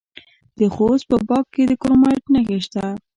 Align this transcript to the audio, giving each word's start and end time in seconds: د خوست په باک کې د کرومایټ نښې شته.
د 0.57 0.59
خوست 0.73 1.05
په 1.09 1.17
باک 1.27 1.45
کې 1.53 1.63
د 1.69 1.71
کرومایټ 1.81 2.23
نښې 2.33 2.59
شته. 2.65 2.85